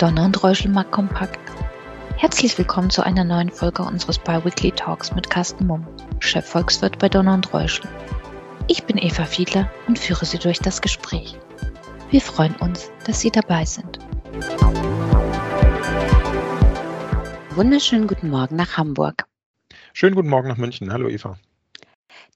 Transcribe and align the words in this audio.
Donner 0.00 0.24
und 0.24 0.42
Reuschelmark 0.42 0.90
kompakt. 0.90 1.38
Herzlich 2.16 2.56
willkommen 2.56 2.88
zu 2.88 3.04
einer 3.04 3.22
neuen 3.22 3.50
Folge 3.50 3.82
unseres 3.82 4.18
Biweekly 4.18 4.72
Talks 4.72 5.14
mit 5.14 5.28
Carsten 5.28 5.66
Mumm, 5.66 5.86
Chefvolkswirt 6.20 6.98
bei 6.98 7.10
Donner 7.10 7.34
und 7.34 7.52
Reuschel. 7.52 7.86
Ich 8.66 8.84
bin 8.84 8.96
Eva 8.96 9.26
Fiedler 9.26 9.70
und 9.88 9.98
führe 9.98 10.24
Sie 10.24 10.38
durch 10.38 10.58
das 10.58 10.80
Gespräch. 10.80 11.36
Wir 12.08 12.22
freuen 12.22 12.56
uns, 12.56 12.90
dass 13.04 13.20
Sie 13.20 13.30
dabei 13.30 13.66
sind. 13.66 13.98
Wunderschönen 17.50 18.06
guten 18.06 18.30
Morgen 18.30 18.56
nach 18.56 18.78
Hamburg. 18.78 19.26
Schönen 19.92 20.14
guten 20.14 20.30
Morgen 20.30 20.48
nach 20.48 20.56
München. 20.56 20.90
Hallo 20.94 21.10
Eva. 21.10 21.38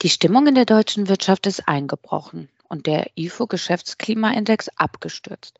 Die 0.03 0.11
Stimmung 0.11 0.47
in 0.49 0.55
der 0.55 0.67
deutschen 0.67 1.09
Wirtschaft 1.09 1.47
ist 1.47 1.67
eingebrochen 1.67 2.51
und 2.69 2.87
der 2.87 3.07
IFO-Geschäftsklimaindex 3.17 4.69
abgestürzt. 4.77 5.57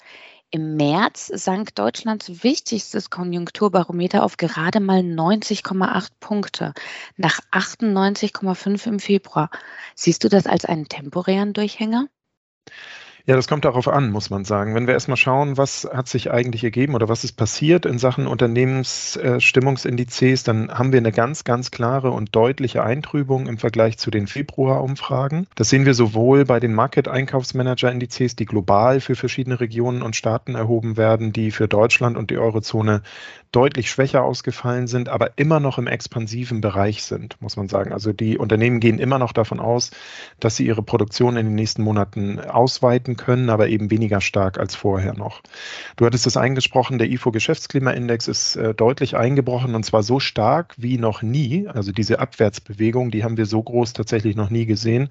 Im 0.51 0.77
März 0.77 1.27
sank 1.35 1.75
Deutschlands 1.75 2.45
wichtigstes 2.45 3.11
Konjunkturbarometer 3.11 4.23
auf 4.23 4.37
gerade 4.37 4.81
mal 4.81 5.01
90,8 5.01 6.11
Punkte 6.21 6.73
nach 7.17 7.41
98,5 7.51 8.87
im 8.87 9.01
Februar. 9.01 9.51
Siehst 9.97 10.23
du 10.25 10.29
das 10.29 10.47
als 10.47 10.65
einen 10.65 10.89
temporären 10.89 11.53
Durchhänger? 11.53 12.09
Ja, 13.27 13.37
das 13.37 13.49
kommt 13.49 13.65
darauf 13.65 13.89
an, 13.89 14.11
muss 14.11 14.29
man 14.29 14.45
sagen. 14.45 14.75
Wenn 14.75 14.87
wir 14.87 14.93
erstmal 14.93 15.17
schauen, 15.17 15.57
was 15.57 15.89
hat 15.91 16.09
sich 16.09 16.31
eigentlich 16.31 16.63
ergeben 16.63 16.95
oder 16.95 17.09
was 17.09 17.25
ist 17.25 17.33
passiert 17.33 17.87
in 17.87 17.99
Sachen 17.99 18.27
Unternehmensstimmungsindizes, 18.27 20.43
dann 20.43 20.71
haben 20.71 20.93
wir 20.93 20.99
eine 20.99 21.11
ganz, 21.11 21.43
ganz 21.43 21.71
klare 21.71 22.11
und 22.11 22.37
deutliche 22.37 22.83
Eintrübung 22.83 23.47
im 23.47 23.57
Vergleich 23.57 23.97
zu 23.97 24.11
den 24.11 24.27
Februarumfragen. 24.27 25.47
Das 25.55 25.71
sehen 25.71 25.87
wir 25.87 25.95
sowohl 25.95 26.45
bei 26.45 26.61
den 26.61 26.75
Market-Einkaufsmanager-Indizes, 26.75 28.37
die 28.37 28.45
global 28.45 29.01
für 29.01 29.15
verschiedene 29.15 29.59
Regionen 29.59 30.03
und 30.03 30.17
Staaten 30.17 30.55
erhoben 30.55 30.99
werden, 30.99 31.33
die 31.33 31.51
für 31.51 31.67
Deutschland 31.67 32.19
und 32.19 32.31
die 32.31 32.37
Eurozone 32.37 33.01
deutlich 33.53 33.89
schwächer 33.89 34.25
ausgefallen 34.25 34.87
sind, 34.87 35.09
aber 35.09 35.39
immer 35.39 35.61
noch 35.61 35.79
im 35.79 35.87
expansiven 35.87 36.61
Bereich 36.61 37.05
sind, 37.05 37.41
muss 37.41 37.57
man 37.57 37.69
sagen. 37.69 37.93
Also 37.93 38.13
die 38.13 38.37
Unternehmen 38.37 38.81
gehen 38.81 38.99
immer 38.99 39.19
noch 39.19 39.33
davon 39.33 39.61
aus, 39.61 39.93
dass 40.41 40.57
sie 40.57 40.67
ihre 40.67 40.83
Produktion 40.83 41.37
in 41.37 41.47
den 41.47 41.55
nächsten 41.55 41.83
Monaten 41.83 42.41
ausweiten 42.41 43.14
können, 43.17 43.51
aber 43.51 43.69
eben 43.69 43.91
weniger 43.91 44.21
stark 44.21 44.59
als 44.59 44.75
vorher 44.75 45.15
noch. 45.15 45.43
Du 45.97 46.07
hattest 46.07 46.27
es 46.27 46.37
eingesprochen, 46.37 46.99
der 46.99 47.11
IFO 47.11 47.31
Geschäftsklimaindex 47.31 48.29
ist 48.29 48.57
äh, 48.57 48.75
deutlich 48.75 49.17
eingebrochen 49.17 49.75
und 49.75 49.85
zwar 49.85 50.03
so 50.03 50.21
stark 50.21 50.75
wie 50.77 50.99
noch 50.99 51.23
nie. 51.23 51.69
Also 51.69 51.93
diese 51.93 52.19
Abwärtsbewegung, 52.19 53.11
die 53.11 53.25
haben 53.25 53.37
wir 53.37 53.47
so 53.47 53.63
groß 53.63 53.93
tatsächlich 53.93 54.37
noch 54.37 54.51
nie 54.51 54.67
gesehen. 54.67 55.11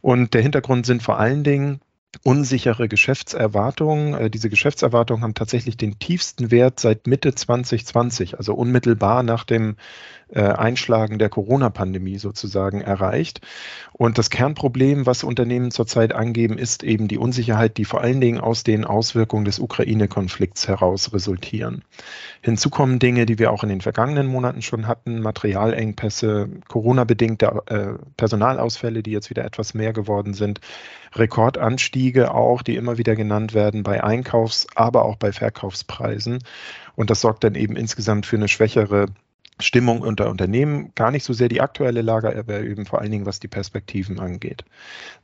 Und 0.00 0.34
der 0.34 0.42
Hintergrund 0.42 0.86
sind 0.86 1.02
vor 1.02 1.18
allen 1.18 1.44
Dingen 1.44 1.80
unsichere 2.22 2.88
Geschäftserwartungen. 2.88 4.14
Äh, 4.14 4.30
diese 4.30 4.50
Geschäftserwartungen 4.50 5.22
haben 5.22 5.34
tatsächlich 5.34 5.76
den 5.76 5.98
tiefsten 5.98 6.50
Wert 6.50 6.80
seit 6.80 7.06
Mitte 7.06 7.34
2020, 7.34 8.36
also 8.36 8.54
unmittelbar 8.54 9.22
nach 9.22 9.44
dem 9.44 9.76
äh, 10.32 10.42
Einschlagen 10.42 11.18
der 11.18 11.28
Corona-Pandemie 11.28 12.18
sozusagen 12.18 12.80
erreicht. 12.80 13.40
Und 13.92 14.18
das 14.18 14.30
Kernproblem, 14.30 15.06
was 15.06 15.24
Unternehmen 15.24 15.70
zurzeit 15.70 16.14
angeben, 16.14 16.58
ist 16.58 16.82
eben 16.82 17.08
die 17.08 17.18
Unsicherheit, 17.18 17.76
die 17.76 17.84
vor 17.84 18.00
allen 18.00 18.20
Dingen 18.20 18.40
aus 18.40 18.62
den 18.62 18.84
Auswirkungen 18.84 19.44
des 19.44 19.58
Ukraine-Konflikts 19.58 20.68
heraus 20.68 21.12
resultieren. 21.12 21.84
Hinzu 22.42 22.70
kommen 22.70 22.98
Dinge, 22.98 23.26
die 23.26 23.38
wir 23.38 23.50
auch 23.50 23.62
in 23.62 23.68
den 23.68 23.80
vergangenen 23.80 24.26
Monaten 24.26 24.62
schon 24.62 24.86
hatten, 24.86 25.20
Materialengpässe, 25.20 26.48
Corona-bedingte 26.68 27.62
äh, 27.66 27.86
Personalausfälle, 28.16 29.02
die 29.02 29.12
jetzt 29.12 29.30
wieder 29.30 29.44
etwas 29.44 29.74
mehr 29.74 29.92
geworden 29.92 30.34
sind, 30.34 30.60
Rekordanstiege 32.00 32.34
auch, 32.34 32.62
die 32.62 32.76
immer 32.76 32.98
wieder 32.98 33.16
genannt 33.16 33.54
werden 33.54 33.82
bei 33.82 34.02
Einkaufs-, 34.02 34.66
aber 34.74 35.04
auch 35.04 35.16
bei 35.16 35.32
Verkaufspreisen. 35.32 36.38
Und 36.96 37.10
das 37.10 37.20
sorgt 37.20 37.44
dann 37.44 37.54
eben 37.54 37.76
insgesamt 37.76 38.26
für 38.26 38.36
eine 38.36 38.48
schwächere 38.48 39.06
Stimmung 39.58 40.00
unter 40.00 40.30
Unternehmen, 40.30 40.92
gar 40.94 41.10
nicht 41.10 41.22
so 41.22 41.34
sehr 41.34 41.50
die 41.50 41.60
aktuelle 41.60 42.00
Lage, 42.00 42.34
aber 42.34 42.62
eben 42.62 42.86
vor 42.86 43.02
allen 43.02 43.10
Dingen, 43.10 43.26
was 43.26 43.40
die 43.40 43.48
Perspektiven 43.48 44.18
angeht. 44.18 44.64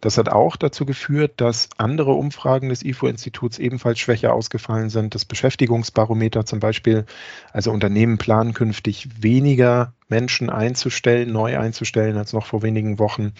Das 0.02 0.18
hat 0.18 0.28
auch 0.28 0.56
dazu 0.56 0.84
geführt, 0.84 1.40
dass 1.40 1.70
andere 1.78 2.12
Umfragen 2.12 2.68
des 2.68 2.84
IFO-Instituts 2.84 3.58
ebenfalls 3.58 3.98
schwächer 3.98 4.34
ausgefallen 4.34 4.90
sind. 4.90 5.14
Das 5.14 5.24
Beschäftigungsbarometer 5.24 6.44
zum 6.44 6.60
Beispiel, 6.60 7.06
also 7.52 7.70
Unternehmen 7.72 8.18
planen 8.18 8.52
künftig 8.52 9.22
weniger 9.22 9.94
Menschen 10.08 10.50
einzustellen, 10.50 11.32
neu 11.32 11.58
einzustellen 11.58 12.16
als 12.16 12.32
noch 12.32 12.46
vor 12.46 12.62
wenigen 12.62 12.98
Wochen. 12.98 13.32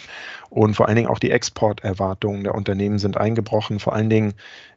Und 0.50 0.75
vor 0.75 0.87
allen 0.87 0.97
Dingen 0.97 1.09
auch 1.09 1.19
die 1.19 1.31
Exporterwartungen 1.31 2.44
der 2.44 2.54
Unternehmen 2.54 2.99
sind 2.99 3.16
eingebrochen, 3.16 3.78
vor 3.78 3.94
allen 3.94 4.10
Dingen 4.10 4.34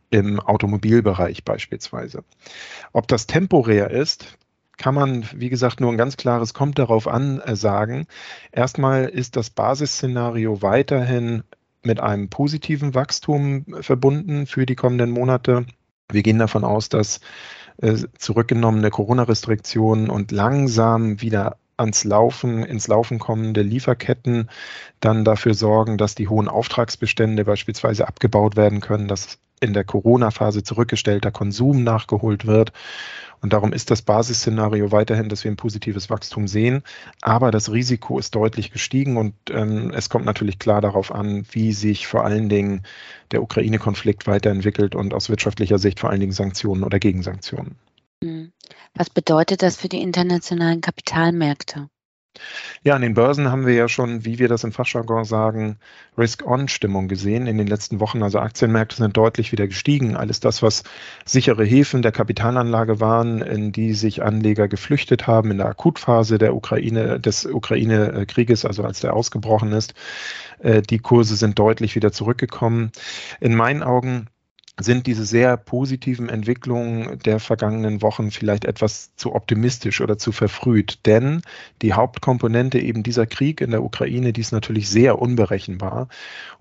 im 0.09 0.39
Automobilbereich 0.39 1.43
beispielsweise. 1.43 2.23
Ob 2.93 3.07
das 3.07 3.27
temporär 3.27 3.91
ist, 3.91 4.37
kann 4.77 4.95
man, 4.95 5.25
wie 5.35 5.49
gesagt, 5.49 5.81
nur 5.81 5.91
ein 5.91 5.97
ganz 5.97 6.17
klares 6.17 6.53
kommt 6.53 6.79
darauf 6.79 7.07
an 7.07 7.41
äh, 7.41 7.55
sagen. 7.55 8.07
Erstmal 8.51 9.05
ist 9.05 9.35
das 9.35 9.49
Basisszenario 9.49 10.61
weiterhin 10.61 11.43
mit 11.83 11.99
einem 11.99 12.29
positiven 12.29 12.95
Wachstum 12.95 13.65
verbunden 13.81 14.47
für 14.47 14.65
die 14.65 14.75
kommenden 14.75 15.11
Monate. 15.11 15.65
Wir 16.11 16.23
gehen 16.23 16.39
davon 16.39 16.63
aus, 16.63 16.89
dass 16.89 17.19
äh, 17.77 17.97
zurückgenommene 18.17 18.89
Corona-Restriktionen 18.89 20.09
und 20.09 20.31
langsam 20.31 21.21
wieder 21.21 21.57
ans 21.79 22.03
Laufen, 22.03 22.63
ins 22.63 22.87
Laufen 22.87 23.19
kommende 23.19 23.61
Lieferketten 23.61 24.49
dann 24.99 25.23
dafür 25.23 25.53
sorgen, 25.53 25.97
dass 25.97 26.15
die 26.15 26.27
hohen 26.27 26.47
Auftragsbestände 26.47 27.45
beispielsweise 27.45 28.07
abgebaut 28.07 28.55
werden 28.55 28.81
können, 28.81 29.07
dass 29.07 29.39
in 29.61 29.73
der 29.73 29.83
Corona-Phase 29.83 30.63
zurückgestellter 30.63 31.31
Konsum 31.31 31.83
nachgeholt 31.83 32.45
wird. 32.45 32.71
Und 33.41 33.53
darum 33.53 33.71
ist 33.71 33.89
das 33.89 34.01
Basisszenario 34.01 34.91
weiterhin, 34.91 35.29
dass 35.29 35.43
wir 35.43 35.51
ein 35.51 35.57
positives 35.57 36.09
Wachstum 36.09 36.47
sehen. 36.47 36.83
Aber 37.21 37.51
das 37.51 37.71
Risiko 37.71 38.19
ist 38.19 38.35
deutlich 38.35 38.71
gestiegen 38.71 39.15
und 39.17 39.33
ähm, 39.49 39.91
es 39.93 40.09
kommt 40.09 40.25
natürlich 40.25 40.59
klar 40.59 40.81
darauf 40.81 41.13
an, 41.13 41.45
wie 41.51 41.71
sich 41.71 42.07
vor 42.07 42.25
allen 42.25 42.49
Dingen 42.49 42.83
der 43.31 43.41
Ukraine-Konflikt 43.41 44.27
weiterentwickelt 44.27 44.95
und 44.95 45.13
aus 45.13 45.29
wirtschaftlicher 45.29 45.77
Sicht 45.77 45.99
vor 45.99 46.09
allen 46.09 46.19
Dingen 46.19 46.33
Sanktionen 46.33 46.83
oder 46.83 46.99
Gegensanktionen. 46.99 47.75
Hm. 48.23 48.51
Was 48.95 49.09
bedeutet 49.09 49.61
das 49.61 49.77
für 49.77 49.87
die 49.87 50.01
internationalen 50.01 50.81
Kapitalmärkte? 50.81 51.89
Ja, 52.83 52.95
an 52.95 53.01
den 53.01 53.13
Börsen 53.13 53.49
haben 53.49 53.65
wir 53.65 53.73
ja 53.73 53.87
schon, 53.87 54.23
wie 54.23 54.39
wir 54.39 54.47
das 54.47 54.63
im 54.63 54.71
Fachjargon 54.71 55.25
sagen, 55.25 55.79
Risk-on-Stimmung 56.17 57.07
gesehen 57.07 57.47
in 57.47 57.57
den 57.57 57.67
letzten 57.67 57.99
Wochen. 57.99 58.21
Also 58.21 58.39
Aktienmärkte 58.39 58.97
sind 58.97 59.17
deutlich 59.17 59.51
wieder 59.51 59.67
gestiegen. 59.67 60.15
Alles 60.15 60.39
das, 60.39 60.61
was 60.61 60.83
sichere 61.25 61.63
Häfen 61.63 62.01
der 62.01 62.11
Kapitalanlage 62.11 62.99
waren, 62.99 63.41
in 63.41 63.71
die 63.71 63.93
sich 63.93 64.21
Anleger 64.21 64.67
geflüchtet 64.67 65.27
haben 65.27 65.51
in 65.51 65.57
der 65.57 65.67
Akutphase 65.67 66.37
der 66.37 66.55
Ukraine, 66.55 67.19
des 67.19 67.45
Ukraine-Krieges, 67.45 68.65
also 68.65 68.83
als 68.83 68.99
der 68.99 69.13
ausgebrochen 69.13 69.71
ist. 69.71 69.93
Äh, 70.59 70.81
die 70.81 70.99
Kurse 70.99 71.35
sind 71.35 71.57
deutlich 71.57 71.95
wieder 71.95 72.11
zurückgekommen. 72.11 72.91
In 73.39 73.55
meinen 73.55 73.83
Augen 73.83 74.27
sind 74.79 75.07
diese 75.07 75.25
sehr 75.25 75.57
positiven 75.57 76.29
Entwicklungen 76.29 77.19
der 77.19 77.39
vergangenen 77.39 78.01
Wochen 78.01 78.31
vielleicht 78.31 78.65
etwas 78.65 79.15
zu 79.15 79.35
optimistisch 79.35 80.01
oder 80.01 80.17
zu 80.17 80.31
verfrüht. 80.31 81.05
Denn 81.05 81.41
die 81.81 81.93
Hauptkomponente 81.93 82.79
eben 82.79 83.03
dieser 83.03 83.25
Krieg 83.25 83.61
in 83.61 83.71
der 83.71 83.83
Ukraine, 83.83 84.33
die 84.33 84.41
ist 84.41 84.51
natürlich 84.51 84.89
sehr 84.89 85.19
unberechenbar. 85.19 86.07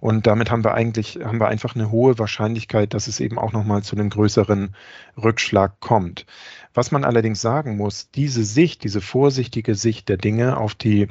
Und 0.01 0.27
damit 0.27 0.51
haben 0.51 0.65
wir 0.65 0.75
eigentlich, 0.75 1.21
haben 1.25 1.41
wir 1.41 1.49
einfach 1.49 1.75
eine 1.75 1.91
hohe 1.91 2.19
Wahrscheinlichkeit, 2.19 2.95
dass 2.95 3.09
es 3.09 3.21
eben 3.21 3.39
auch 3.39 3.53
nochmal 3.53 3.83
zu 3.83 3.97
einem 3.97 4.11
größeren 4.11 4.75
Rückschlag 5.17 5.81
kommt. 5.81 6.27
Was 6.75 6.91
man 6.91 7.05
allerdings 7.05 7.41
sagen 7.41 7.77
muss, 7.77 8.11
diese 8.11 8.45
Sicht, 8.45 8.85
diese 8.85 9.01
vorsichtige 9.01 9.75
Sicht 9.75 10.09
der 10.09 10.17
Dinge 10.17 10.57
auf 10.57 10.75
die 10.75 11.09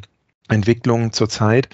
Entwicklungen 0.49 1.11
zurzeit, 1.11 1.69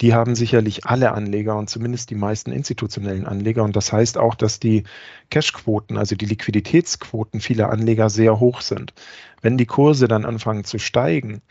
die 0.00 0.14
haben 0.14 0.34
sicherlich 0.34 0.84
alle 0.86 1.12
Anleger 1.12 1.56
und 1.56 1.70
zumindest 1.70 2.10
die 2.10 2.14
meisten 2.14 2.52
institutionellen 2.52 3.26
Anleger. 3.26 3.64
Und 3.64 3.74
das 3.74 3.92
heißt 3.92 4.18
auch, 4.18 4.34
dass 4.34 4.60
die 4.60 4.84
Cashquoten, 5.30 5.96
also 5.96 6.14
die 6.14 6.26
Liquiditätsquoten 6.26 7.40
vieler 7.40 7.70
Anleger 7.70 8.10
sehr 8.10 8.38
hoch 8.38 8.60
sind. 8.60 8.92
Wenn 9.40 9.56
die 9.56 9.66
Kurse 9.66 10.08
dann 10.08 10.24
anfangen 10.24 10.64
zu 10.64 10.78
steigen, 10.78 11.42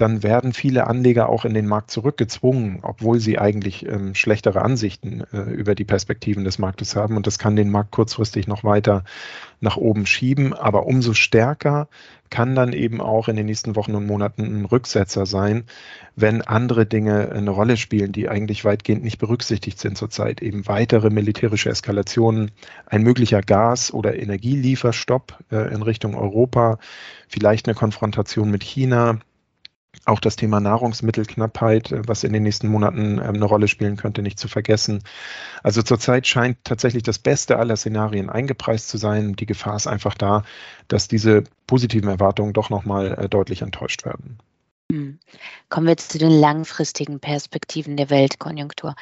dann 0.00 0.22
werden 0.22 0.52
viele 0.52 0.86
Anleger 0.86 1.28
auch 1.28 1.44
in 1.44 1.52
den 1.52 1.66
Markt 1.66 1.90
zurückgezwungen, 1.90 2.78
obwohl 2.82 3.20
sie 3.20 3.38
eigentlich 3.38 3.86
ähm, 3.86 4.14
schlechtere 4.14 4.62
Ansichten 4.62 5.24
äh, 5.32 5.40
über 5.50 5.74
die 5.74 5.84
Perspektiven 5.84 6.44
des 6.44 6.58
Marktes 6.58 6.96
haben. 6.96 7.16
Und 7.16 7.26
das 7.26 7.38
kann 7.38 7.56
den 7.56 7.70
Markt 7.70 7.90
kurzfristig 7.90 8.46
noch 8.46 8.64
weiter 8.64 9.04
nach 9.60 9.76
oben 9.76 10.06
schieben. 10.06 10.54
Aber 10.54 10.86
umso 10.86 11.12
stärker 11.12 11.88
kann 12.30 12.54
dann 12.54 12.72
eben 12.72 13.00
auch 13.00 13.28
in 13.28 13.36
den 13.36 13.46
nächsten 13.46 13.76
Wochen 13.76 13.94
und 13.94 14.06
Monaten 14.06 14.42
ein 14.42 14.64
Rücksetzer 14.64 15.26
sein, 15.26 15.64
wenn 16.16 16.42
andere 16.42 16.86
Dinge 16.86 17.32
eine 17.32 17.50
Rolle 17.50 17.76
spielen, 17.76 18.12
die 18.12 18.28
eigentlich 18.28 18.64
weitgehend 18.64 19.02
nicht 19.02 19.18
berücksichtigt 19.18 19.78
sind 19.78 19.98
zurzeit. 19.98 20.40
Eben 20.40 20.66
weitere 20.66 21.10
militärische 21.10 21.68
Eskalationen, 21.68 22.52
ein 22.86 23.02
möglicher 23.02 23.42
Gas- 23.42 23.92
oder 23.92 24.16
Energielieferstopp 24.16 25.38
äh, 25.50 25.74
in 25.74 25.82
Richtung 25.82 26.14
Europa, 26.14 26.78
vielleicht 27.28 27.66
eine 27.66 27.74
Konfrontation 27.74 28.50
mit 28.50 28.62
China, 28.62 29.18
Auch 30.06 30.20
das 30.20 30.36
Thema 30.36 30.60
Nahrungsmittelknappheit, 30.60 31.92
äh, 31.92 32.02
was 32.06 32.24
in 32.24 32.32
den 32.32 32.42
nächsten 32.42 32.68
Monaten 32.68 33.18
ähm, 33.18 33.34
eine 33.34 33.44
Rolle 33.44 33.68
spielen 33.68 33.96
könnte, 33.96 34.22
nicht 34.22 34.38
zu 34.38 34.48
vergessen. 34.48 35.02
Also 35.62 35.82
zurzeit 35.82 36.26
scheint 36.26 36.58
tatsächlich 36.64 37.02
das 37.02 37.18
Beste 37.18 37.58
aller 37.58 37.76
Szenarien 37.76 38.30
eingepreist 38.30 38.88
zu 38.88 38.96
sein. 38.98 39.34
Die 39.34 39.46
Gefahr 39.46 39.76
ist 39.76 39.86
einfach 39.86 40.14
da, 40.14 40.44
dass 40.88 41.08
diese 41.08 41.44
positiven 41.66 42.08
Erwartungen 42.08 42.52
doch 42.52 42.70
nochmal 42.70 43.14
äh, 43.18 43.28
deutlich 43.28 43.62
enttäuscht 43.62 44.04
werden. 44.04 44.38
Hm. 44.90 45.20
Kommen 45.68 45.86
wir 45.86 45.92
jetzt 45.92 46.10
zu 46.10 46.18
den 46.18 46.32
langfristigen 46.32 47.20
Perspektiven 47.20 47.96
der 47.96 48.10
Weltkonjunktur. 48.10 48.96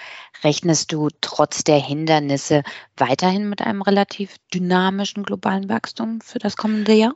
Rechnest 0.45 0.93
du 0.93 1.09
trotz 1.21 1.65
der 1.65 1.79
Hindernisse 1.79 2.63
weiterhin 2.97 3.49
mit 3.49 3.63
einem 3.63 3.81
relativ 3.81 4.37
dynamischen 4.53 5.23
globalen 5.23 5.71
Wachstum 5.71 6.21
für 6.21 6.39
das 6.39 6.57
kommende 6.59 6.93
Jahr? 6.93 7.15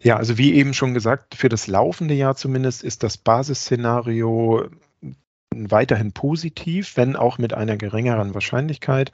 Ja, 0.00 0.16
also 0.16 0.38
wie 0.38 0.54
eben 0.54 0.74
schon 0.74 0.94
gesagt, 0.94 1.34
für 1.34 1.48
das 1.48 1.66
laufende 1.66 2.14
Jahr 2.14 2.36
zumindest 2.36 2.82
ist 2.82 3.02
das 3.02 3.16
Basisszenario 3.18 4.68
weiterhin 5.50 6.12
positiv, 6.12 6.96
wenn 6.96 7.16
auch 7.16 7.38
mit 7.38 7.54
einer 7.54 7.76
geringeren 7.76 8.34
Wahrscheinlichkeit. 8.34 9.12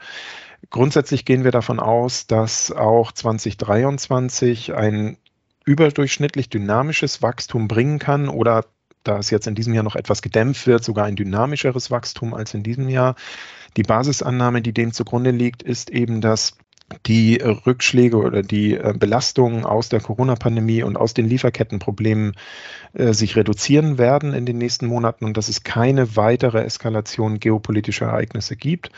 Grundsätzlich 0.71 1.25
gehen 1.25 1.45
wir 1.45 1.51
davon 1.51 1.81
aus, 1.81 2.27
dass 2.27 2.73
auch 2.73 3.13
2023 3.13 4.75
ein 4.75 5.17
überdurchschnittlich 5.65 6.49
dynamisches 6.49 7.23
Wachstum 7.23 7.69
bringen 7.69 7.99
kann 7.99 8.29
oder 8.29 8.65
da 9.03 9.19
es 9.19 9.31
jetzt 9.31 9.47
in 9.47 9.55
diesem 9.55 9.73
Jahr 9.73 9.85
noch 9.85 9.97
etwas 9.97 10.21
gedämpft 10.21 10.67
wird, 10.67 10.85
sogar 10.85 11.07
ein 11.07 11.17
dynamischeres 11.17 11.91
Wachstum 11.91 12.35
als 12.35 12.53
in 12.53 12.63
diesem 12.63 12.89
Jahr. 12.89 13.15
Die 13.77 13.83
Basisannahme, 13.83 14.61
die 14.63 14.75
dem 14.75 14.93
zugrunde 14.93 15.31
liegt, 15.31 15.63
ist 15.63 15.91
eben, 15.91 16.21
dass 16.21 16.59
die 17.07 17.37
Rückschläge 17.37 18.17
oder 18.17 18.43
die 18.43 18.75
äh, 18.75 18.95
Belastungen 18.97 19.65
aus 19.65 19.89
der 19.89 20.01
Corona-Pandemie 20.01 20.83
und 20.83 20.97
aus 20.97 21.15
den 21.15 21.29
Lieferkettenproblemen 21.29 22.35
äh, 22.95 23.13
sich 23.13 23.37
reduzieren 23.37 23.99
werden 23.99 24.35
in 24.35 24.47
den 24.47 24.59
nächsten 24.59 24.87
Monaten 24.87 25.25
und 25.25 25.37
dass 25.37 25.49
es 25.49 25.63
keine 25.63 26.17
weitere 26.17 26.63
Eskalation 26.63 27.41
geopolitischer 27.41 28.07
Ereignisse 28.07 28.57
gibt. 28.57 28.91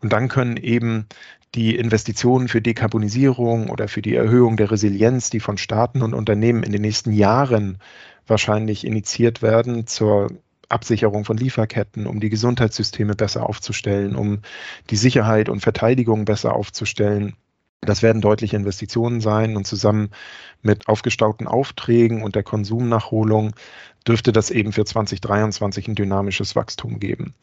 Und 0.00 0.12
dann 0.12 0.28
können 0.28 0.56
eben 0.56 1.06
die 1.54 1.76
Investitionen 1.76 2.48
für 2.48 2.60
Dekarbonisierung 2.60 3.70
oder 3.70 3.88
für 3.88 4.02
die 4.02 4.14
Erhöhung 4.14 4.56
der 4.56 4.70
Resilienz, 4.70 5.30
die 5.30 5.40
von 5.40 5.58
Staaten 5.58 6.02
und 6.02 6.14
Unternehmen 6.14 6.62
in 6.62 6.72
den 6.72 6.82
nächsten 6.82 7.12
Jahren 7.12 7.78
wahrscheinlich 8.26 8.86
initiiert 8.86 9.40
werden 9.40 9.86
zur 9.86 10.28
Absicherung 10.68 11.24
von 11.24 11.36
Lieferketten, 11.36 12.06
um 12.06 12.20
die 12.20 12.30
Gesundheitssysteme 12.30 13.14
besser 13.14 13.48
aufzustellen, 13.48 14.16
um 14.16 14.40
die 14.90 14.96
Sicherheit 14.96 15.48
und 15.48 15.60
Verteidigung 15.60 16.24
besser 16.24 16.54
aufzustellen. 16.54 17.34
Das 17.82 18.02
werden 18.02 18.22
deutliche 18.22 18.56
Investitionen 18.56 19.20
sein 19.20 19.56
und 19.56 19.66
zusammen 19.66 20.10
mit 20.62 20.88
aufgestauten 20.88 21.46
Aufträgen 21.46 22.22
und 22.22 22.34
der 22.34 22.42
Konsumnachholung 22.42 23.54
dürfte 24.06 24.32
das 24.32 24.50
eben 24.50 24.72
für 24.72 24.84
2023 24.84 25.88
ein 25.88 25.94
dynamisches 25.94 26.56
Wachstum 26.56 27.00
geben. 27.00 27.34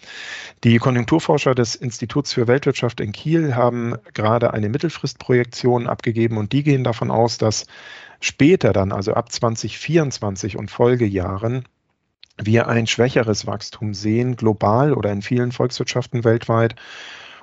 Die 0.64 0.78
Konjunkturforscher 0.78 1.56
des 1.56 1.76
Instituts 1.76 2.34
für 2.34 2.48
Weltwirtschaft 2.48 3.00
in 3.02 3.12
Kiel 3.12 3.56
haben 3.56 3.96
gerade 4.14 4.54
eine 4.54 4.70
Mittelfristprojektion 4.70 5.88
abgegeben 5.88 6.38
und 6.38 6.52
die 6.52 6.64
gehen 6.64 6.84
davon 6.84 7.12
aus, 7.12 7.38
dass 7.38 7.66
später 8.20 8.74
dann, 8.74 8.92
also 8.92 9.14
ab 9.14 9.32
2024 9.32 10.58
und 10.58 10.72
Folgejahren, 10.72 11.66
wir 12.42 12.68
ein 12.68 12.88
schwächeres 12.88 13.46
Wachstum 13.46 13.94
sehen, 13.94 14.36
global 14.36 14.94
oder 14.94 15.12
in 15.12 15.22
vielen 15.22 15.52
Volkswirtschaften 15.52 16.24
weltweit. 16.24 16.76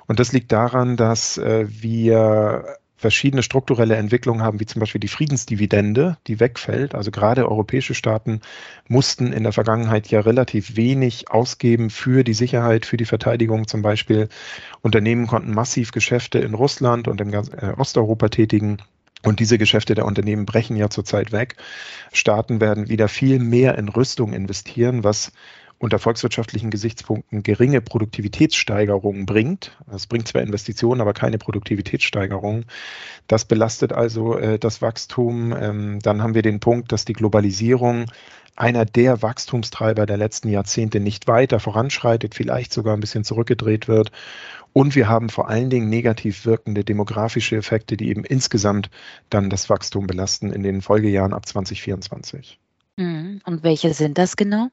Und 0.07 0.19
das 0.19 0.31
liegt 0.31 0.51
daran, 0.51 0.97
dass 0.97 1.37
äh, 1.37 1.65
wir 1.69 2.77
verschiedene 3.01 3.41
strukturelle 3.41 3.95
Entwicklungen 3.95 4.43
haben, 4.43 4.59
wie 4.59 4.65
zum 4.67 4.79
Beispiel 4.79 5.01
die 5.01 5.07
Friedensdividende, 5.07 6.17
die 6.27 6.39
wegfällt. 6.39 6.93
Also 6.93 7.09
gerade 7.09 7.49
europäische 7.49 7.95
Staaten 7.95 8.41
mussten 8.87 9.33
in 9.33 9.41
der 9.41 9.53
Vergangenheit 9.53 10.07
ja 10.09 10.19
relativ 10.19 10.75
wenig 10.75 11.31
ausgeben 11.31 11.89
für 11.89 12.23
die 12.23 12.35
Sicherheit, 12.35 12.85
für 12.85 12.97
die 12.97 13.05
Verteidigung 13.05 13.67
zum 13.67 13.81
Beispiel. 13.81 14.29
Unternehmen 14.81 15.25
konnten 15.25 15.51
massiv 15.51 15.91
Geschäfte 15.91 16.37
in 16.39 16.53
Russland 16.53 17.07
und 17.07 17.19
in 17.19 17.33
äh, 17.33 17.73
Osteuropa 17.75 18.29
tätigen. 18.29 18.77
Und 19.23 19.39
diese 19.39 19.57
Geschäfte 19.57 19.93
der 19.93 20.05
Unternehmen 20.05 20.45
brechen 20.45 20.75
ja 20.75 20.89
zurzeit 20.89 21.31
weg. 21.31 21.55
Staaten 22.11 22.59
werden 22.59 22.89
wieder 22.89 23.07
viel 23.07 23.39
mehr 23.39 23.77
in 23.77 23.89
Rüstung 23.89 24.33
investieren, 24.33 25.03
was 25.03 25.31
unter 25.81 25.97
volkswirtschaftlichen 25.97 26.69
Gesichtspunkten 26.69 27.41
geringe 27.41 27.81
Produktivitätssteigerungen 27.81 29.25
bringt. 29.25 29.75
Es 29.91 30.05
bringt 30.05 30.27
zwar 30.27 30.43
Investitionen, 30.43 31.01
aber 31.01 31.13
keine 31.13 31.39
Produktivitätssteigerung. 31.39 32.65
Das 33.27 33.45
belastet 33.45 33.91
also 33.91 34.37
äh, 34.37 34.59
das 34.59 34.83
Wachstum. 34.83 35.55
Ähm, 35.59 35.99
dann 35.99 36.21
haben 36.21 36.35
wir 36.35 36.43
den 36.43 36.59
Punkt, 36.59 36.91
dass 36.91 37.05
die 37.05 37.13
Globalisierung 37.13 38.05
einer 38.55 38.85
der 38.85 39.21
Wachstumstreiber 39.21 40.05
der 40.05 40.17
letzten 40.17 40.49
Jahrzehnte 40.49 40.99
nicht 40.99 41.27
weiter 41.27 41.59
voranschreitet, 41.59 42.35
vielleicht 42.35 42.73
sogar 42.73 42.95
ein 42.95 42.99
bisschen 42.99 43.23
zurückgedreht 43.23 43.87
wird. 43.87 44.11
Und 44.73 44.95
wir 44.95 45.09
haben 45.09 45.29
vor 45.29 45.49
allen 45.49 45.69
Dingen 45.69 45.89
negativ 45.89 46.45
wirkende 46.45 46.83
demografische 46.83 47.57
Effekte, 47.57 47.97
die 47.97 48.09
eben 48.09 48.23
insgesamt 48.23 48.89
dann 49.29 49.49
das 49.49 49.69
Wachstum 49.69 50.07
belasten 50.07 50.51
in 50.51 50.63
den 50.63 50.81
Folgejahren 50.81 51.33
ab 51.33 51.45
2024. 51.45 52.59
Mhm. 52.97 53.41
Und 53.45 53.63
welche 53.63 53.93
sind 53.93 54.17
das 54.17 54.37
genau? 54.37 54.69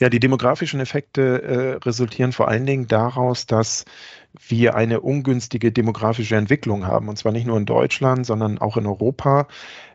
Ja, 0.00 0.08
die 0.08 0.20
demografischen 0.20 0.80
Effekte 0.80 1.42
äh, 1.42 1.84
resultieren 1.84 2.32
vor 2.32 2.48
allen 2.48 2.64
Dingen 2.64 2.86
daraus, 2.86 3.46
dass 3.46 3.84
wir 4.48 4.74
eine 4.74 5.00
ungünstige 5.00 5.72
demografische 5.72 6.36
Entwicklung 6.36 6.86
haben. 6.86 7.08
Und 7.08 7.18
zwar 7.18 7.32
nicht 7.32 7.46
nur 7.46 7.58
in 7.58 7.66
Deutschland, 7.66 8.24
sondern 8.24 8.58
auch 8.58 8.76
in 8.76 8.86
Europa 8.86 9.46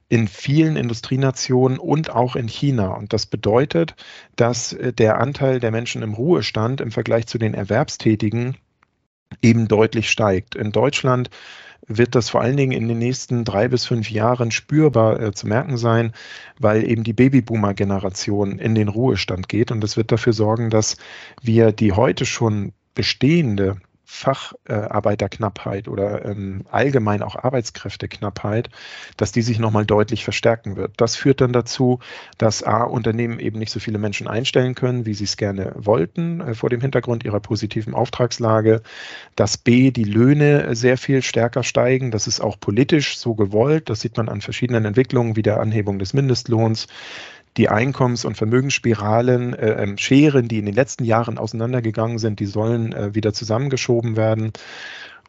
in 0.10 0.28
vielen 0.28 0.78
Industrienationen 0.78 1.80
und 1.80 2.10
auch 2.10 2.36
in 2.36 2.48
China. 2.48 2.94
Und 2.94 3.14
das 3.14 3.26
bedeutet, 3.26 3.96
dass 4.36 4.74
äh, 4.74 4.94
der 4.94 5.20
Anteil 5.20 5.60
der 5.60 5.72
Menschen 5.72 6.02
im 6.02 6.14
Ruhestand 6.14 6.82
im 6.82 6.92
Vergleich 6.92 7.28
zu 7.28 7.38
den 7.38 7.54
Erwerbstätigen 7.54 8.58
eben 9.42 9.68
deutlich 9.68 10.10
steigt. 10.10 10.56
In 10.56 10.72
Deutschland 10.72 11.30
wird 11.88 12.16
das 12.16 12.30
vor 12.30 12.42
allen 12.42 12.58
Dingen 12.58 12.72
in 12.72 12.88
den 12.88 13.00
nächsten 13.00 13.46
drei 13.46 13.68
bis 13.68 13.86
fünf 13.86 14.10
Jahren 14.10 14.52
spürbar 14.52 15.20
äh, 15.20 15.32
zu 15.34 15.48
merken 15.48 15.78
sein, 15.78 16.14
weil 16.60 16.90
eben 16.90 17.04
die 17.04 17.14
Babyboomer-Generation 17.14 18.60
in 18.60 18.76
den 18.76 18.88
Ruhestand 18.88 19.50
geht. 19.50 19.72
Und 19.72 19.82
das 19.82 19.98
wird 19.98 20.12
dafür 20.12 20.34
sorgen, 20.34 20.70
dass 20.70 20.98
wir 21.42 21.72
die 21.72 21.94
heute 21.94 22.26
schon 22.26 22.74
bestehende 22.94 23.78
Facharbeiterknappheit 24.10 25.90
oder 25.90 26.24
ähm, 26.24 26.64
allgemein 26.72 27.22
auch 27.22 27.36
Arbeitskräfteknappheit, 27.36 28.70
dass 29.18 29.34
die 29.34 29.42
sich 29.42 29.60
nochmal 29.60 29.86
deutlich 29.86 30.24
verstärken 30.24 30.78
wird. 30.78 30.94
Das 30.96 31.18
führt 31.18 31.42
dann 31.42 31.52
dazu, 31.52 32.00
dass 32.38 32.64
A, 32.64 32.84
Unternehmen 32.84 33.38
eben 33.38 33.60
nicht 33.60 33.72
so 33.72 33.82
viele 33.82 33.98
Menschen 33.98 34.30
einstellen 34.30 34.76
können, 34.76 35.06
wie 35.06 35.14
sie 35.14 35.26
es 35.26 35.36
gerne 35.36 35.74
wollten, 35.76 36.40
äh, 36.40 36.54
vor 36.54 36.70
dem 36.70 36.80
Hintergrund 36.80 37.26
ihrer 37.26 37.42
positiven 37.42 37.94
Auftragslage, 37.94 38.82
dass 39.36 39.58
B, 39.58 39.92
die 39.92 40.06
Löhne 40.06 40.74
sehr 40.74 40.98
viel 40.98 41.22
stärker 41.22 41.64
steigen. 41.64 42.10
Das 42.10 42.28
ist 42.28 42.40
auch 42.40 42.58
politisch 42.62 43.18
so 43.18 43.36
gewollt. 43.36 43.90
Das 43.90 44.00
sieht 44.00 44.16
man 44.16 44.30
an 44.30 44.40
verschiedenen 44.40 44.86
Entwicklungen 44.86 45.36
wie 45.36 45.44
der 45.44 45.60
Anhebung 45.60 46.00
des 46.00 46.14
Mindestlohns 46.14 46.88
die 47.58 47.70
Einkommens- 47.70 48.26
und 48.26 48.38
Vermögensspiralen, 48.38 49.54
äh, 49.54 49.84
ähm, 49.84 49.98
Scheren, 49.98 50.48
die 50.48 50.60
in 50.60 50.66
den 50.66 50.76
letzten 50.76 51.04
Jahren 51.04 51.38
auseinandergegangen 51.38 52.20
sind, 52.20 52.40
die 52.40 52.46
sollen 52.46 52.94
äh, 52.94 53.16
wieder 53.16 53.34
zusammengeschoben 53.34 54.16
werden. 54.16 54.54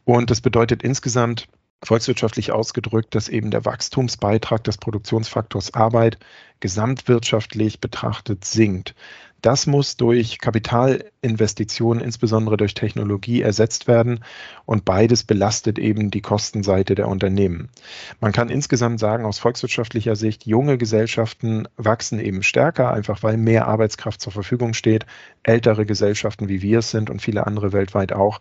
Und 0.05 0.31
das 0.31 0.41
bedeutet 0.41 0.83
insgesamt, 0.83 1.49
volkswirtschaftlich 1.83 2.51
ausgedrückt, 2.51 3.15
dass 3.15 3.29
eben 3.29 3.51
der 3.51 3.65
Wachstumsbeitrag 3.65 4.65
des 4.65 4.79
Produktionsfaktors 4.79 5.75
Arbeit 5.75 6.19
gesamtwirtschaftlich 6.61 7.81
betrachtet 7.81 8.45
sinkt. 8.45 8.95
Das 9.41 9.67
muss 9.67 9.97
durch 9.97 10.39
Kapitalinvestitionen, 10.39 12.03
insbesondere 12.03 12.57
durch 12.57 12.75
Technologie, 12.75 13.41
ersetzt 13.43 13.87
werden. 13.87 14.25
Und 14.67 14.85
beides 14.85 15.23
belastet 15.25 15.79
eben 15.79 16.11
die 16.11 16.21
Kostenseite 16.21 16.95
der 16.95 17.09
Unternehmen. 17.09 17.69
Man 18.21 18.33
kann 18.33 18.49
insgesamt 18.49 18.99
sagen, 18.99 19.25
aus 19.25 19.39
volkswirtschaftlicher 19.39 20.17
Sicht, 20.17 20.47
junge 20.47 20.77
Gesellschaften 20.77 21.69
wachsen 21.77 22.19
eben 22.19 22.43
stärker, 22.43 22.93
einfach 22.93 23.23
weil 23.23 23.37
mehr 23.37 23.69
Arbeitskraft 23.69 24.21
zur 24.21 24.33
Verfügung 24.33 24.75
steht. 24.75 25.07
Ältere 25.45 25.87
Gesellschaften, 25.87 26.49
wie 26.49 26.63
wir 26.63 26.81
es 26.81 26.91
sind 26.91 27.09
und 27.09 27.23
viele 27.23 27.47
andere 27.47 27.73
weltweit 27.73 28.13
auch, 28.13 28.41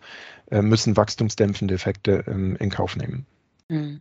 äh, 0.50 0.62
müssen 0.62 0.96
wachstumsdämpfende 0.96 1.74
Effekte 1.74 2.24
ähm, 2.26 2.56
in 2.56 2.70
Kauf 2.70 2.96
nehmen. 2.96 3.26
Mhm. 3.68 4.00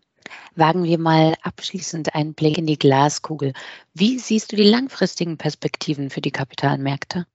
Wagen 0.56 0.84
wir 0.84 0.98
mal 0.98 1.36
abschließend 1.42 2.16
einen 2.16 2.34
Blick 2.34 2.58
in 2.58 2.66
die 2.66 2.80
Glaskugel. 2.80 3.54
Wie 3.94 4.20
siehst 4.20 4.52
du 4.52 4.56
die 4.56 4.64
langfristigen 4.64 5.38
Perspektiven 5.38 6.10
für 6.10 6.22
die 6.22 6.32
Kapitalmärkte? 6.32 7.26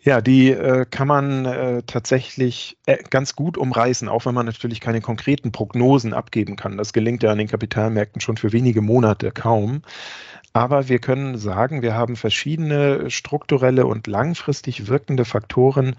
Ja, 0.00 0.20
die 0.20 0.50
äh, 0.50 0.86
kann 0.88 1.08
man 1.08 1.44
äh, 1.44 1.82
tatsächlich 1.84 2.78
äh, 2.86 2.96
ganz 3.10 3.34
gut 3.34 3.58
umreißen, 3.58 4.08
auch 4.08 4.26
wenn 4.26 4.34
man 4.34 4.46
natürlich 4.46 4.80
keine 4.80 5.00
konkreten 5.00 5.52
Prognosen 5.52 6.14
abgeben 6.14 6.56
kann. 6.56 6.78
Das 6.78 6.92
gelingt 6.92 7.22
ja 7.22 7.32
an 7.32 7.38
den 7.38 7.48
Kapitalmärkten 7.48 8.20
schon 8.20 8.36
für 8.36 8.52
wenige 8.52 8.80
Monate 8.80 9.32
kaum. 9.32 9.82
Aber 10.58 10.88
wir 10.88 10.98
können 10.98 11.38
sagen, 11.38 11.82
wir 11.82 11.94
haben 11.94 12.16
verschiedene 12.16 13.12
strukturelle 13.12 13.86
und 13.86 14.08
langfristig 14.08 14.88
wirkende 14.88 15.24
Faktoren, 15.24 15.94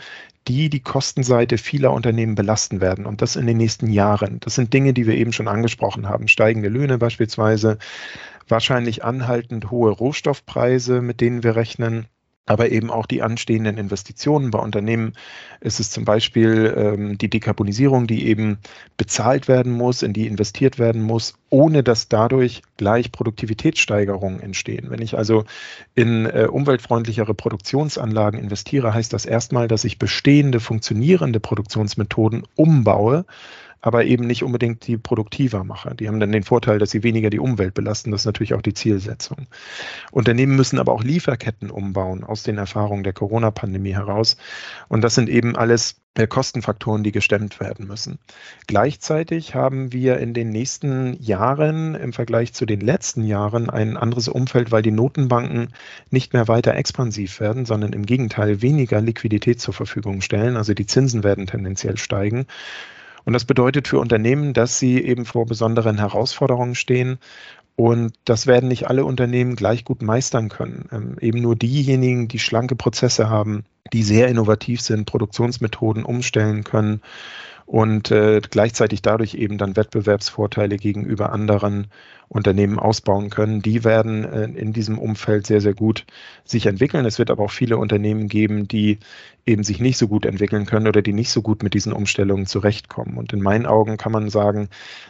die 0.50 0.70
die 0.70 0.82
Kostenseite 0.82 1.58
vieler 1.58 1.94
Unternehmen 1.94 2.36
belasten 2.36 2.82
werden. 2.82 3.06
Und 3.06 3.22
das 3.22 3.38
in 3.38 3.48
den 3.48 3.56
nächsten 3.56 3.88
Jahren. 3.88 4.42
Das 4.42 4.56
sind 4.56 4.74
Dinge, 4.74 4.92
die 4.92 5.08
wir 5.08 5.16
eben 5.16 5.32
schon 5.32 5.48
angesprochen 5.48 6.10
haben. 6.10 6.28
Steigende 6.28 6.68
Löhne 6.68 6.98
beispielsweise, 6.98 7.78
wahrscheinlich 8.50 9.02
anhaltend 9.02 9.72
hohe 9.72 9.92
Rohstoffpreise, 9.92 11.02
mit 11.02 11.22
denen 11.22 11.42
wir 11.42 11.56
rechnen 11.56 12.08
aber 12.50 12.72
eben 12.72 12.90
auch 12.90 13.06
die 13.06 13.22
anstehenden 13.22 13.78
Investitionen. 13.78 14.50
Bei 14.50 14.58
Unternehmen 14.58 15.14
ist 15.62 15.80
es 15.80 15.92
zum 15.92 16.04
Beispiel 16.04 16.74
ähm, 16.76 17.18
die 17.20 17.30
Dekarbonisierung, 17.30 18.08
die 18.08 18.26
eben 18.26 18.58
bezahlt 18.98 19.48
werden 19.48 19.72
muss, 19.72 20.02
in 20.02 20.14
die 20.14 20.26
investiert 20.26 20.80
werden 20.80 21.04
muss, 21.04 21.36
ohne 21.50 21.84
dass 21.84 22.10
dadurch 22.10 22.64
gleich 22.76 23.12
Produktivitätssteigerungen 23.12 24.40
entstehen. 24.40 24.90
Wenn 24.90 25.02
ich 25.04 25.16
also 25.16 25.46
in 25.94 26.26
äh, 26.26 26.48
umweltfreundlichere 26.50 27.36
Produktionsanlagen 27.36 28.40
investiere, 28.40 28.96
heißt 28.96 29.14
das 29.14 29.28
erstmal, 29.28 29.68
dass 29.68 29.84
ich 29.84 30.00
bestehende 30.00 30.60
funktionierende 30.60 31.40
Produktionsmethoden 31.40 32.48
umbaue 32.56 33.26
aber 33.82 34.06
eben 34.06 34.28
nicht 34.28 34.44
unbedingt 34.44 34.86
die 34.88 34.98
produktiver 34.98 35.64
mache. 35.64 35.96
Die 35.96 36.08
haben 36.08 36.20
dann 36.20 36.32
den 36.32 36.44
Vorteil, 36.44 36.80
dass 36.80 36.92
sie 36.92 37.04
weniger 37.04 37.30
die 37.30 37.40
Umwelt 37.40 37.74
belasten. 37.74 38.12
Das 38.12 38.22
ist 38.22 38.26
natürlich 38.26 38.54
auch 38.54 38.62
die 38.62 38.74
Zielsetzung. 38.74 39.48
Unternehmen 40.12 40.56
müssen 40.56 40.80
aber 40.80 40.94
auch 40.94 41.04
Lieferketten 41.04 41.72
umbauen 41.72 42.24
aus 42.24 42.44
den 42.44 42.58
Erfahrungen 42.58 43.04
der 43.04 43.14
Corona-Pandemie 43.14 43.94
heraus. 43.94 44.38
Und 44.88 45.02
das 45.02 45.16
sind 45.16 45.30
eben 45.30 45.56
alles 45.56 46.02
äh, 46.16 46.28
Kostenfaktoren, 46.28 47.04
die 47.04 47.14
gestemmt 47.14 47.60
werden 47.62 47.88
müssen. 47.88 48.20
Gleichzeitig 48.68 49.56
haben 49.56 49.94
wir 49.94 50.18
in 50.18 50.34
den 50.34 50.50
nächsten 50.50 51.14
Jahren 51.22 51.96
im 51.96 52.12
Vergleich 52.12 52.54
zu 52.54 52.66
den 52.66 52.82
letzten 52.82 53.24
Jahren 53.24 53.70
ein 53.70 53.96
anderes 53.96 54.28
Umfeld, 54.28 54.72
weil 54.72 54.82
die 54.82 54.92
Notenbanken 54.92 55.74
nicht 56.10 56.34
mehr 56.34 56.48
weiter 56.50 56.76
expansiv 56.76 57.40
werden, 57.40 57.66
sondern 57.66 57.94
im 57.94 58.06
Gegenteil 58.06 58.62
weniger 58.62 59.00
Liquidität 59.00 59.62
zur 59.62 59.74
Verfügung 59.74 60.20
stellen. 60.20 60.58
Also 60.58 60.74
die 60.74 60.86
Zinsen 60.86 61.24
werden 61.24 61.48
tendenziell 61.48 61.98
steigen. 61.98 62.46
Und 63.26 63.34
das 63.34 63.46
bedeutet 63.46 63.88
für 63.88 64.00
Unternehmen, 64.00 64.54
dass 64.54 64.80
sie 64.80 65.04
eben 65.04 65.26
vor 65.26 65.46
besonderen 65.46 65.98
Herausforderungen 65.98 66.76
stehen. 66.76 67.20
Und 67.76 68.14
das 68.26 68.46
werden 68.46 68.68
nicht 68.68 68.88
alle 68.88 69.06
Unternehmen 69.06 69.56
gleich 69.56 69.86
gut 69.86 70.02
meistern 70.02 70.50
können. 70.50 70.90
Ähm, 70.92 71.16
eben 71.22 71.42
nur 71.42 71.56
diejenigen, 71.56 72.28
die 72.28 72.40
schlanke 72.40 72.76
Prozesse 72.76 73.30
haben, 73.30 73.64
die 73.94 74.04
sehr 74.04 74.28
innovativ 74.28 74.82
sind, 74.82 75.06
Produktionsmethoden 75.06 76.04
umstellen 76.04 76.64
können 76.64 77.02
und 77.70 78.10
äh, 78.10 78.42
gleichzeitig 78.42 79.04
dadurch 79.04 79.36
eben 79.36 79.60
dann 79.60 79.76
Wettbewerbsvorteile 79.76 80.78
gegenüber 80.78 81.32
anderen 81.32 81.86
Unternehmen 82.28 82.80
ausbauen 82.80 83.30
können. 83.30 83.62
Die 83.62 83.84
werden 83.84 84.26
äh, 84.26 84.46
in 84.46 84.74
diesem 84.74 84.98
Umfeld 84.98 85.46
sehr, 85.46 85.62
sehr 85.62 85.76
gut 85.76 86.08
sich 86.44 86.66
entwickeln. 86.66 87.06
Es 87.06 87.20
wird 87.20 87.30
aber 87.30 87.44
auch 87.44 87.52
viele 87.52 87.78
Unternehmen 87.78 88.28
geben, 88.28 88.68
die 88.68 88.98
eben 89.46 89.64
sich 89.64 89.80
nicht 89.80 90.00
so 90.00 90.08
gut 90.08 90.26
entwickeln 90.26 90.66
können 90.66 90.88
oder 90.88 91.04
die 91.04 91.14
nicht 91.14 91.30
so 91.30 91.44
gut 91.44 91.62
mit 91.62 91.76
diesen 91.76 91.94
Umstellungen 91.94 92.48
zurechtkommen. 92.48 93.18
Und 93.18 93.34
in 93.34 93.42
meinen 93.44 93.68
Augen 93.68 93.98
kann 93.98 94.14
man 94.14 94.32
sagen, 94.32 94.70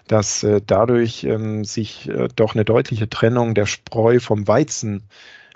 dass 0.10 0.44
äh, 0.44 0.60
dadurch 0.66 1.24
ähm, 1.24 1.63
sich 1.63 2.10
äh, 2.10 2.28
doch 2.36 2.56
eine 2.56 2.66
deutliche 2.66 3.10
Trennung 3.10 3.56
der 3.56 3.68
Spreu 3.68 4.20
vom 4.20 4.50
Weizen 4.50 5.04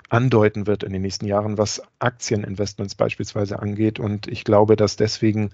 andeuten 0.08 0.66
wird 0.66 0.82
in 0.82 0.92
den 0.94 1.02
nächsten 1.02 1.26
Jahren, 1.26 1.58
was 1.58 1.82
Aktieninvestments 1.98 2.94
beispielsweise 2.94 3.58
angeht. 3.58 4.00
Und 4.00 4.26
ich 4.26 4.44
glaube, 4.44 4.76
dass 4.76 4.96
deswegen 4.96 5.50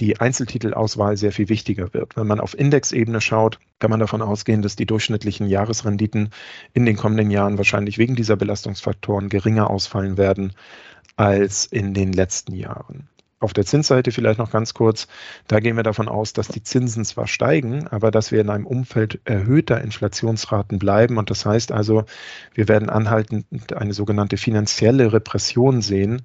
die 0.00 0.20
Einzeltitelauswahl 0.20 1.16
sehr 1.16 1.32
viel 1.32 1.48
wichtiger 1.48 1.92
wird. 1.92 2.16
Wenn 2.16 2.26
man 2.26 2.40
auf 2.40 2.58
Indexebene 2.58 3.20
schaut, 3.20 3.58
kann 3.78 3.90
man 3.90 4.00
davon 4.00 4.22
ausgehen, 4.22 4.62
dass 4.62 4.76
die 4.76 4.86
durchschnittlichen 4.86 5.48
Jahresrenditen 5.48 6.30
in 6.72 6.86
den 6.86 6.96
kommenden 6.96 7.30
Jahren 7.30 7.58
wahrscheinlich 7.58 7.98
wegen 7.98 8.16
dieser 8.16 8.36
Belastungsfaktoren 8.36 9.28
geringer 9.28 9.70
ausfallen 9.70 10.16
werden 10.16 10.52
als 11.16 11.66
in 11.66 11.94
den 11.94 12.12
letzten 12.12 12.54
Jahren. 12.54 13.08
Auf 13.42 13.52
der 13.52 13.66
Zinsseite 13.66 14.12
vielleicht 14.12 14.38
noch 14.38 14.52
ganz 14.52 14.72
kurz. 14.72 15.08
Da 15.48 15.58
gehen 15.58 15.74
wir 15.74 15.82
davon 15.82 16.08
aus, 16.08 16.32
dass 16.32 16.46
die 16.46 16.62
Zinsen 16.62 17.04
zwar 17.04 17.26
steigen, 17.26 17.88
aber 17.88 18.12
dass 18.12 18.30
wir 18.30 18.40
in 18.40 18.50
einem 18.50 18.66
Umfeld 18.66 19.20
erhöhter 19.24 19.80
Inflationsraten 19.80 20.78
bleiben. 20.78 21.18
Und 21.18 21.28
das 21.28 21.44
heißt 21.44 21.72
also, 21.72 22.04
wir 22.54 22.68
werden 22.68 22.88
anhaltend 22.88 23.72
eine 23.74 23.94
sogenannte 23.94 24.36
finanzielle 24.36 25.12
Repression 25.12 25.82
sehen. 25.82 26.22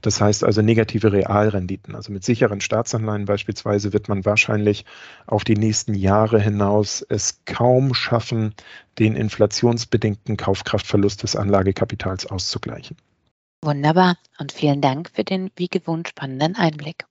Das 0.00 0.20
heißt 0.20 0.44
also 0.44 0.62
negative 0.62 1.12
Realrenditen. 1.12 1.96
Also 1.96 2.12
mit 2.12 2.22
sicheren 2.22 2.60
Staatsanleihen 2.60 3.24
beispielsweise 3.24 3.92
wird 3.92 4.08
man 4.08 4.24
wahrscheinlich 4.24 4.84
auf 5.26 5.42
die 5.42 5.56
nächsten 5.56 5.94
Jahre 5.94 6.40
hinaus 6.40 7.04
es 7.08 7.40
kaum 7.46 7.94
schaffen, 7.94 8.54
den 9.00 9.16
inflationsbedingten 9.16 10.36
Kaufkraftverlust 10.36 11.24
des 11.24 11.34
Anlagekapitals 11.34 12.26
auszugleichen. 12.26 12.96
Wunderbar 13.62 14.16
und 14.38 14.52
vielen 14.52 14.80
Dank 14.80 15.10
für 15.10 15.22
den 15.22 15.50
wie 15.56 15.68
gewohnt 15.68 16.08
spannenden 16.08 16.56
Einblick. 16.56 17.04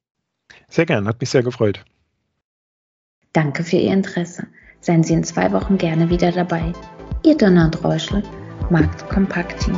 Sehr 0.68 0.86
gern, 0.86 1.08
hat 1.08 1.20
mich 1.22 1.30
sehr 1.30 1.44
gefreut. 1.44 1.84
Danke 3.34 3.64
für 3.64 3.78
Ihr 3.78 3.94
Interesse. 3.94 4.48
Seien 4.82 5.04
Sie 5.04 5.14
in 5.14 5.24
zwei 5.24 5.52
Wochen 5.52 5.78
gerne 5.78 6.10
wieder 6.10 6.32
dabei. 6.32 6.74
Ihr 7.24 7.38
Donald 7.38 7.84
Reuschel, 7.84 8.24
Markt 8.72 9.08
Kompakt 9.10 9.60
Team. 9.60 9.78